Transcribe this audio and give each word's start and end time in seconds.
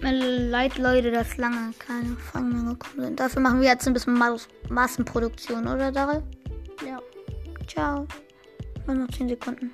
Tut 0.00 0.10
mir 0.10 0.48
leid, 0.48 0.78
Leute, 0.78 1.10
dass 1.10 1.36
lange 1.36 1.74
keine 1.78 2.16
Fragen 2.16 2.48
mehr 2.48 2.72
gekommen 2.72 3.04
sind. 3.04 3.20
Dafür 3.20 3.42
machen 3.42 3.60
wir 3.60 3.68
jetzt 3.68 3.86
ein 3.86 3.92
bisschen 3.92 4.14
Mas 4.14 4.48
Massenproduktion, 4.70 5.68
oder 5.68 5.92
Daryl? 5.92 6.22
Ja. 6.86 7.02
Ciao. 7.66 8.06
Nur 8.86 8.96
noch 8.96 9.08
10 9.08 9.28
Sekunden. 9.28 9.70